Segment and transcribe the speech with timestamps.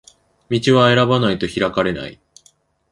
[0.49, 2.19] 道は選ばないと開かれない